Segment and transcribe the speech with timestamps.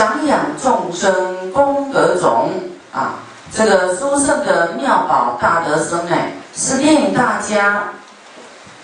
[0.00, 2.48] 长养众生功德种
[2.90, 3.16] 啊，
[3.52, 7.82] 这个殊胜的妙宝大德生哎，是令大家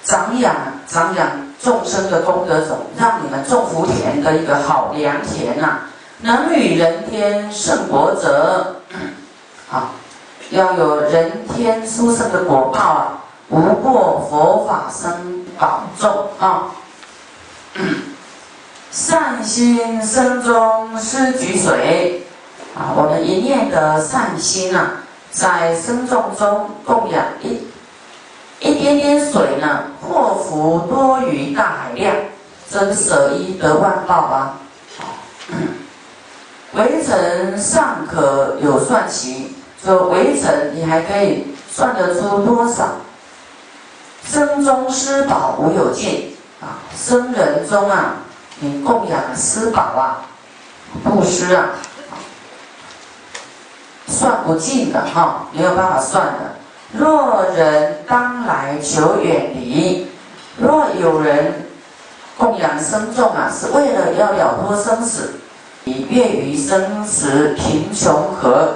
[0.04, 0.54] 长养
[0.86, 1.26] 长养
[1.58, 5.78] 众生的功德种，让你们种福田的一个好良田呐。
[6.20, 8.76] 能与人天胜国者，
[9.70, 9.92] 好，
[10.50, 16.64] 要有人天殊胜的果报啊，无过佛法生宝众啊。
[18.96, 22.26] 善心生中施举水
[22.74, 27.60] 啊，我们一念的善心啊，在生众中供养一
[28.58, 32.16] 一点点水呢，祸福多于大海量，
[32.70, 34.60] 真舍一得万报啊！
[36.72, 39.54] 围城尚可有算齐，
[39.84, 42.92] 说围城你还可以算得出多少？
[44.24, 48.22] 生中施宝无有尽啊，生人中啊。
[48.60, 50.24] 你供养施宝啊，
[51.04, 51.70] 布施啊，
[54.06, 56.54] 算不尽的哈，没有办法算的。
[56.92, 60.06] 若人当来求远离，
[60.58, 61.66] 若有人
[62.38, 65.34] 供养生众啊，是为了要了脱生死，
[65.84, 68.74] 以越于生死贫穷和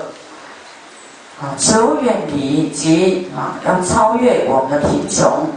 [1.40, 5.48] 啊，求远离即啊，要超越我们的贫穷。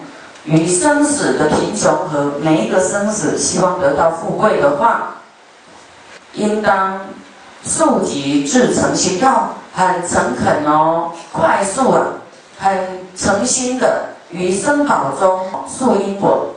[0.45, 5.15] 与生死的贫穷和每一个生死希望得到富贵的话，
[6.33, 6.99] 应当
[7.63, 12.07] 速疾至诚心，要很诚恳哦，快速啊，
[12.59, 16.55] 很诚心的于生宝中树因果。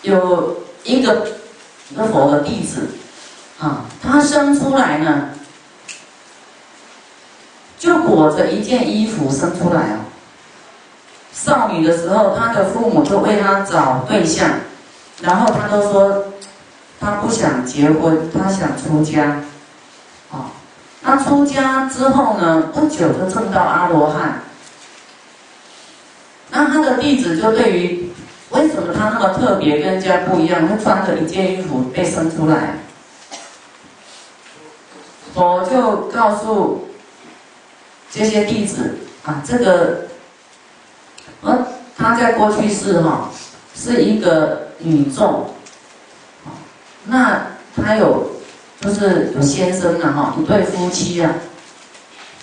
[0.00, 1.28] 有一个
[1.90, 2.88] 一个佛的弟子
[3.60, 5.28] 啊，他生出来呢，
[7.78, 9.98] 就裹着一件衣服生出来哦。
[11.44, 14.48] 少女的时候，她的父母就为她找对象，
[15.20, 16.24] 然后她都说
[17.00, 19.42] 她不想结婚，她想出家。
[20.30, 20.44] 哦，
[21.02, 24.40] 她出家之后呢，不久就证到阿罗汉。
[26.50, 28.12] 那他的弟子就对于
[28.50, 32.76] 为什么他那么特别，跟人家不一样，他穿着一件衣服被生出来，
[35.34, 36.86] 我就告诉
[38.12, 40.11] 这些弟子啊，这个。
[42.02, 43.30] 他在过去世哈，
[43.76, 45.48] 是一个女众，
[47.04, 47.46] 那
[47.76, 48.28] 他有
[48.80, 51.32] 就是有先生了哈，一对夫妻啊，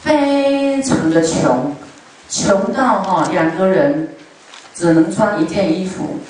[0.02, 1.76] 非常的穷，
[2.30, 4.16] 穷到哈两个人
[4.74, 6.22] 只能穿一件衣服，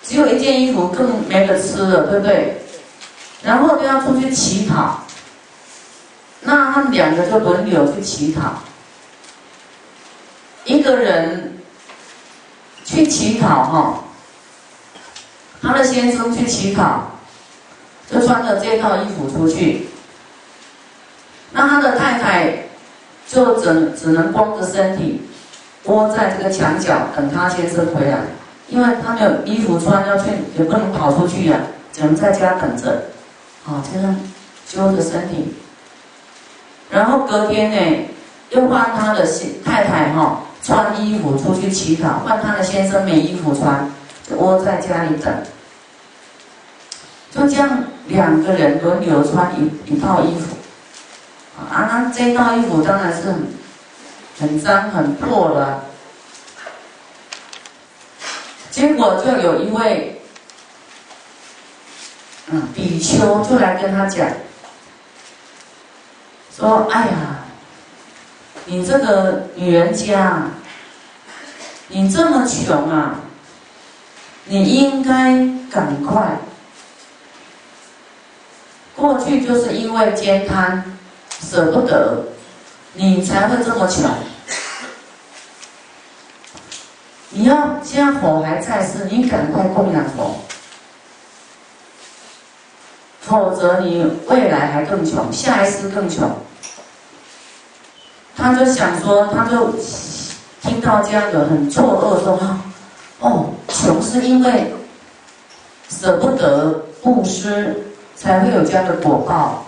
[0.00, 2.62] 只有一件衣服更没得吃了，对不对？
[3.42, 5.00] 然后就要出去乞讨，
[6.42, 8.60] 那他们两个就轮流去乞讨。
[10.64, 11.43] 一个人
[12.94, 14.04] 去乞讨哈，
[15.60, 17.10] 他的先生去乞讨，
[18.08, 19.88] 就穿着这套衣服出去。
[21.50, 22.54] 那他的太太
[23.26, 25.22] 就只只能光着身体
[25.84, 28.18] 窝在这个墙角等他先生回来，
[28.68, 31.58] 因为他没有衣服穿，要去也不能跑出去呀，
[31.92, 33.06] 只能在家等着，
[33.66, 34.16] 啊，这样
[34.68, 35.52] 揪着身体。
[36.90, 38.08] 然后隔天呢，
[38.50, 39.26] 又换他的
[39.64, 40.40] 太太哈。
[40.64, 43.92] 穿衣服出去乞讨，换他的先生没衣服穿，
[44.30, 45.30] 窝在家里等。
[47.30, 50.56] 就这样，两个人轮流穿一一套衣服。
[51.58, 53.46] 啊，那这套衣服当然是很
[54.40, 55.84] 很脏很破了。
[58.70, 60.22] 结果就有一位，
[62.46, 64.26] 嗯，比丘就来跟他讲，
[66.56, 67.33] 说：“哎呀。”
[68.66, 70.44] 你这个女人家，
[71.88, 73.16] 你这么穷啊，
[74.46, 76.38] 你应该赶快。
[78.96, 80.82] 过去就是因为健康，
[81.40, 82.24] 舍不得，
[82.94, 84.10] 你才会这么穷。
[87.30, 90.36] 你要现在佛还在世，你赶快供养佛，
[93.20, 96.30] 否则你未来还更穷，下一世更穷。
[98.44, 99.72] 他就想说，他就
[100.60, 102.38] 听到这样的很错愕，说
[103.20, 104.70] ：“哦，穷是因为
[105.88, 107.74] 舍不得布施，
[108.14, 109.64] 才会有这样的果报。”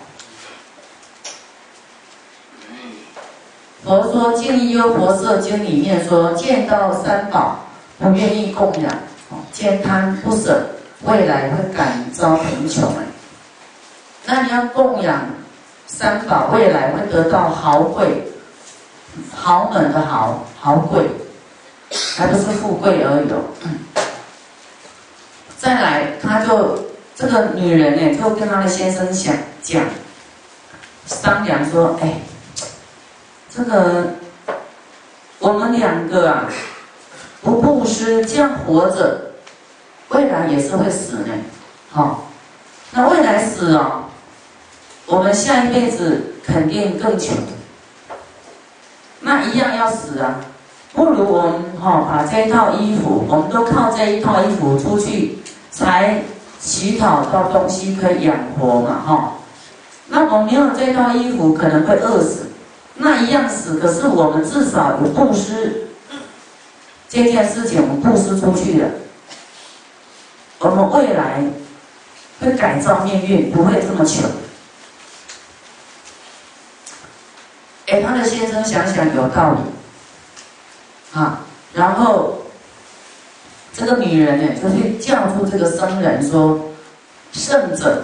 [3.82, 7.58] 佛说《建议优婆塞经》里面说：“见到三宝
[7.98, 8.92] 不愿意供养，
[9.52, 10.66] 见贪不舍，
[11.04, 12.92] 未来会感遭贫穷。
[14.26, 15.24] 那你要供养
[15.86, 18.22] 三宝，未来会得到豪贵。”
[19.34, 21.06] 豪门的豪豪贵，
[22.16, 23.28] 还不是富贵而已。
[25.58, 26.78] 再来，他就
[27.14, 29.82] 这个女人呢，就跟她的先生想讲，
[31.06, 32.20] 商量说，哎，
[33.54, 34.14] 这个
[35.38, 36.48] 我们两个啊，
[37.42, 39.32] 不布施，这样活着，
[40.10, 41.34] 未来也是会死呢。
[41.90, 42.28] 好，
[42.92, 44.04] 那未来死啊，
[45.06, 47.34] 我们下一辈子肯定更穷，
[49.20, 50.40] 那一样要死啊。
[50.92, 55.38] 不如我们哈把这一套衣服，我们都靠这一套衣服出去
[55.70, 56.22] 才
[56.58, 59.32] 乞讨到东西可以养活嘛哈。
[60.08, 62.46] 那我没有这套衣服，可能会饿死，
[62.94, 63.78] 那一样死。
[63.78, 65.88] 可是我们至少有布施
[67.08, 68.88] 这件事情，我们布施出去了，
[70.60, 71.44] 我们未来
[72.40, 74.30] 会改造命运，不会这么穷。
[77.96, 81.18] 哎，他的先生想想有道理。
[81.18, 81.40] 啊，
[81.72, 82.36] 然后
[83.72, 86.60] 这个女人呢，就去叫住这个僧人说
[87.32, 88.02] ：“圣者，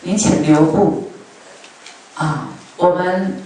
[0.00, 1.10] 您请留步。
[2.14, 2.48] 啊，
[2.78, 3.36] 我们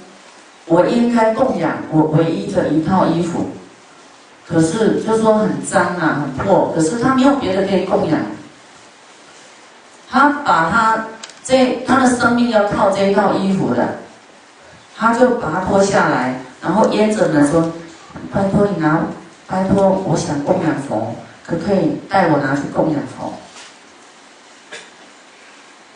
[0.66, 3.50] 我应该供养我唯一的一套衣服，
[4.48, 8.20] 可是就说很脏啊，很破，可是他没有别的可以供养。
[10.08, 11.06] 他把他
[11.42, 13.98] 这他的生命要靠这一套衣服的，
[15.02, 17.68] 他就把它脱下来，然后咽着呢说。”
[18.30, 19.00] 拜托你拿，
[19.46, 21.14] 拜托，我想供养佛，
[21.46, 23.32] 可不可以带我拿去供养佛？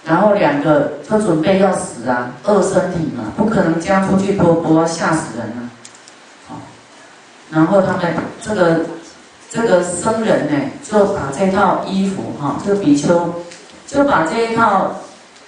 [0.04, 5.70] 然后两个都准备要死啊，饿身体嘛，不可能将出去波波，吓死人了。
[7.50, 8.80] 然后他们这个
[9.50, 13.34] 这个僧人呢，就把这套衣服哈，这个比丘
[13.86, 14.90] 就把这一套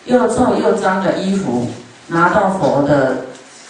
[0.05, 1.67] 又臭又脏的衣服
[2.07, 3.27] 拿到佛的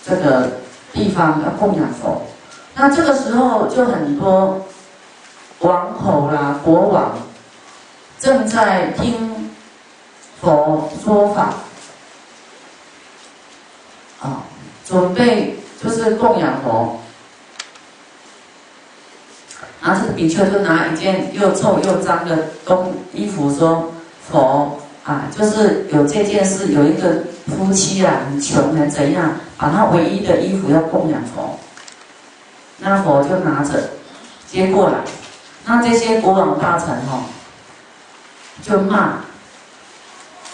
[0.08, 0.50] 这个
[0.92, 2.22] 地方要供养佛。
[2.74, 4.64] 那这个时候就很多
[5.60, 7.18] 王侯啦、国王
[8.18, 9.50] 正在听
[10.40, 11.54] 佛说法，
[14.20, 14.44] 啊，
[14.86, 16.98] 准备就是供养佛。
[19.80, 23.92] 然后这个比丘就拿一件又臭又脏的东衣服说
[24.28, 31.58] ：“佛啊，就是有这件事，有一个夫妻啊，很穷很怎样，把他唯一的衣服要供养佛。”
[32.80, 33.90] 那佛就拿着
[34.46, 34.98] 接过来，
[35.66, 37.24] 那这些国王大臣哈，
[38.62, 39.14] 就骂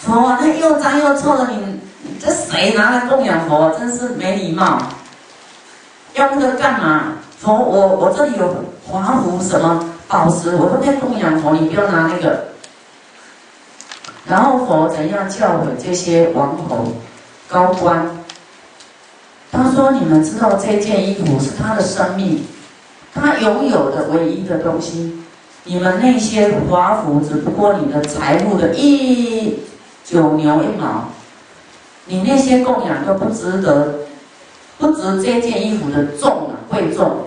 [0.01, 1.81] 佛，那又脏又臭的，你
[2.19, 3.71] 这谁拿来供养佛？
[3.79, 4.79] 真是没礼貌！
[6.15, 7.13] 要那个干嘛？
[7.39, 12.49] 佛，我我这里有华服什么宝石，我都可以供养佛，你不要拿那个。
[14.25, 16.91] 然后佛怎样教诲这些王侯
[17.49, 18.24] 高官？
[19.57, 22.45] 他说：“你们知道这件衣服是他的生命，
[23.15, 25.23] 他拥有的唯一的东西。
[25.63, 29.61] 你们那些华服只不过你的财富的一
[30.05, 31.05] 九牛一毛，
[32.07, 33.95] 你那些供养都不值得，
[34.77, 37.19] 不值这件衣服的重啊，贵重。”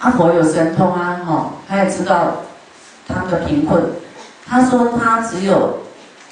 [0.00, 2.38] 阿婆有神通啊，哈，他也知道
[3.06, 3.84] 他的贫困。
[4.46, 5.80] 他说他只有，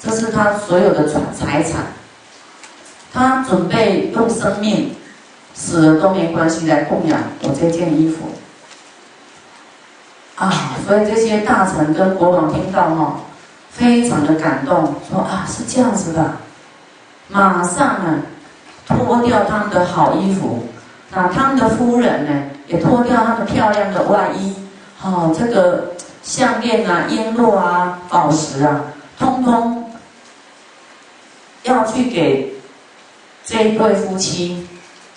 [0.01, 1.85] 这是他所有的财财产。
[3.13, 4.95] 他准备用生命
[5.53, 8.29] 死了都没关系来供养我这件衣服
[10.35, 10.49] 啊！
[10.87, 13.19] 所以这些大臣跟国王听到哈，
[13.69, 16.37] 非常的感动，说啊是这样子的，
[17.27, 18.21] 马上呢
[18.87, 20.63] 脱掉他们的好衣服，
[21.11, 24.55] 那他们的夫人呢也脱掉他们漂亮的外衣，
[24.97, 25.91] 好这个
[26.23, 28.81] 项链啊、璎珞啊、宝石啊，
[29.19, 29.91] 通通
[31.63, 32.50] 要去给。
[33.45, 34.67] 这一对夫妻，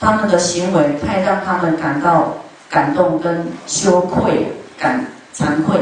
[0.01, 2.35] 他们的行为太让他们感到
[2.69, 5.81] 感动跟羞愧、感惭愧，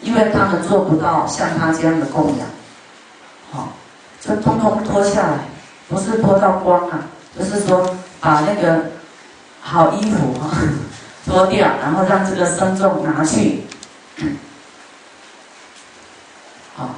[0.00, 2.46] 因为他们做不到像他这样的供养。
[3.50, 3.68] 好，
[4.20, 5.38] 就通通脱下来，
[5.88, 7.06] 不是脱到光啊，
[7.38, 8.82] 就是说把那个
[9.60, 10.34] 好衣服
[11.24, 13.62] 脱掉，然后让这个僧众拿去。
[16.74, 16.88] 好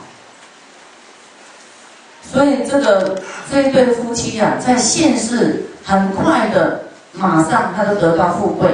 [2.35, 3.17] 所以这个
[3.49, 6.81] 这一对夫妻啊，在现世很快的，
[7.12, 8.69] 马上他就得到富贵，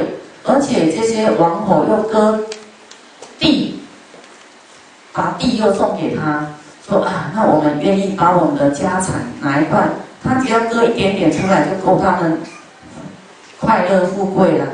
[0.44, 2.40] 而且这些王侯又割
[3.38, 3.78] 地，
[5.12, 6.46] 把地又送给他，
[6.88, 9.86] 说啊，那我们愿意把我们的家产拿一块，
[10.24, 12.40] 他只要割一点点出来，就够他们
[13.60, 14.64] 快乐富贵了，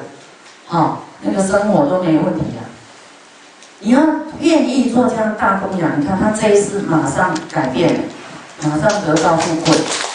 [0.69, 2.63] 好，那个生活都没有问题了。
[3.81, 4.01] 你要
[4.39, 8.01] 愿意做这样大供养，你看他这一次马上改变了。
[8.63, 10.06] 马上得到富贵。